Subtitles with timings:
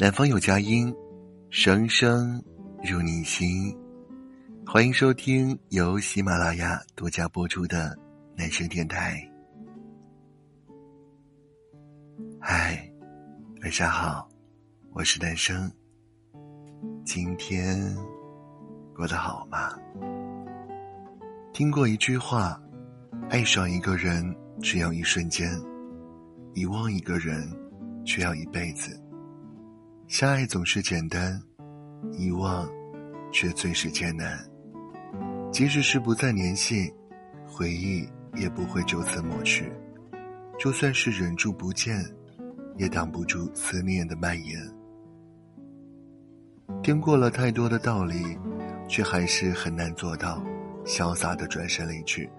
[0.00, 0.94] 南方有佳音，
[1.50, 2.40] 声声
[2.84, 3.76] 入你心。
[4.64, 7.98] 欢迎收听由喜马拉雅独家播出的
[8.36, 9.20] 男生电台。
[12.38, 12.88] 嗨，
[13.60, 14.28] 晚上好，
[14.92, 15.68] 我是男生。
[17.04, 17.92] 今天
[18.94, 19.76] 过得好吗？
[21.52, 22.56] 听过一句话：
[23.30, 24.24] 爱上一个人
[24.62, 25.50] 只要一瞬间，
[26.54, 27.52] 遗忘一个人
[28.04, 28.96] 却要一辈子。
[30.08, 31.38] 相爱总是简单，
[32.12, 32.66] 遗忘
[33.30, 34.42] 却最是艰难。
[35.52, 36.90] 即使是不再联系，
[37.46, 39.70] 回忆也不会就此抹去。
[40.58, 42.02] 就算是忍住不见，
[42.78, 44.58] 也挡不住思念的蔓延。
[46.82, 48.38] 听过了太多的道理，
[48.88, 50.42] 却还是很难做到
[50.86, 52.30] 潇洒的转身离去。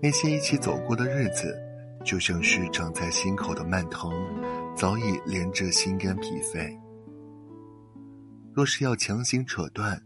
[0.00, 1.52] 那些一起走过的日子，
[2.04, 4.08] 就像是长在心口的蔓藤。
[4.76, 6.76] 早已连着心肝脾肺。
[8.52, 10.00] 若是要强行扯断，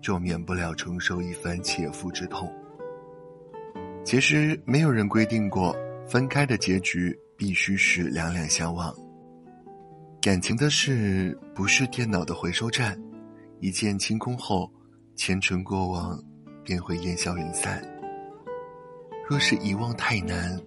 [0.00, 2.52] 就免不了承受一番切肤之痛。
[4.04, 8.92] 其实没有人规定过分开的结局必须是两两相望。
[10.20, 13.00] 感情的事不是电脑的回收站，
[13.60, 14.70] 一键清空后，
[15.16, 16.20] 前尘过往
[16.64, 17.82] 便会烟消云散。
[19.28, 20.60] 若是遗忘太难，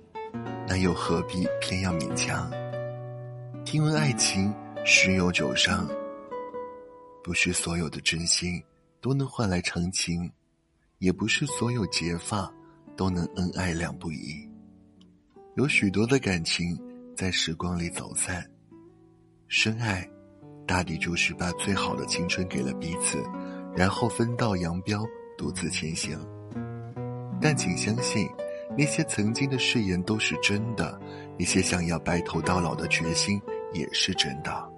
[0.67, 2.50] 那又何必偏要勉强？
[3.66, 4.53] 听闻爱情
[4.85, 5.89] 十有九伤，
[7.23, 8.61] 不是所有的真心
[9.02, 10.31] 都能换来长情，
[10.99, 12.47] 也不是所有结发
[12.95, 14.47] 都能恩爱两不疑。
[15.55, 16.80] 有许多的感情
[17.17, 18.47] 在时光里走散，
[19.47, 20.08] 深爱，
[20.67, 23.17] 大抵就是把最好的青春给了彼此，
[23.75, 25.03] 然后分道扬镳，
[25.39, 26.16] 独自前行。
[27.41, 28.30] 但请相信，
[28.77, 31.02] 那些曾经的誓言都是真的，
[31.39, 33.41] 那些想要白头到老的决心。
[33.76, 34.73] 也是真的，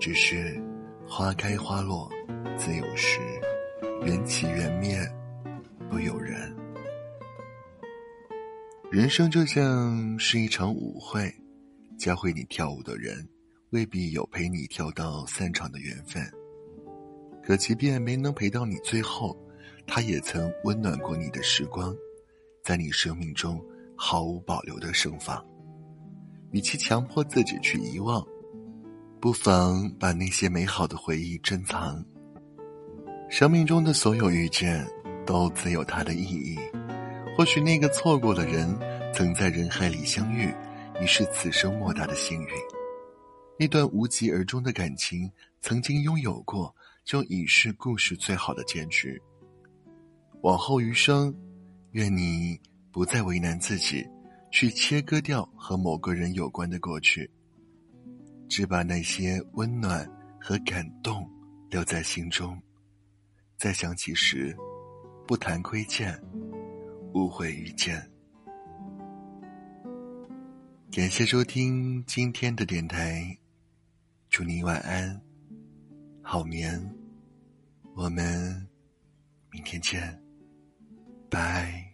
[0.00, 0.60] 只是
[1.06, 2.10] 花开花落
[2.58, 3.20] 自有时，
[4.04, 4.98] 缘起缘灭
[5.88, 6.54] 不由人。
[8.90, 11.32] 人生就像是一场舞会，
[11.96, 13.26] 教会你跳舞的人
[13.70, 16.22] 未必有陪你跳到散场的缘分。
[17.44, 19.36] 可即便没能陪到你最后，
[19.86, 21.94] 他也曾温暖过你的时光，
[22.64, 23.64] 在你生命中
[23.96, 25.44] 毫无保留的盛放。
[26.52, 28.24] 与其强迫自己去遗忘，
[29.20, 32.04] 不妨把那些美好的回忆珍藏。
[33.28, 34.86] 生命中的所有遇见，
[35.26, 36.56] 都自有它的意义。
[37.36, 38.78] 或许那个错过的人，
[39.12, 40.54] 曾在人海里相遇，
[41.02, 42.48] 已是此生莫大的幸运。
[43.58, 45.30] 那段无疾而终的感情，
[45.60, 46.74] 曾经拥有过，
[47.04, 49.20] 就已是故事最好的结局。
[50.42, 51.34] 往后余生，
[51.92, 52.58] 愿你
[52.92, 54.06] 不再为难自己。
[54.50, 57.30] 去切割掉和某个人有关的过去，
[58.48, 60.08] 只把那些温暖
[60.40, 61.28] 和感动
[61.70, 62.60] 留在心中。
[63.56, 64.56] 再想起时，
[65.26, 66.18] 不谈亏欠，
[67.12, 68.00] 无悔遇见。
[70.92, 73.36] 感谢收听今天的电台，
[74.30, 75.20] 祝你晚安，
[76.22, 76.80] 好眠。
[77.94, 78.66] 我们
[79.50, 80.22] 明天见，
[81.30, 81.85] 拜。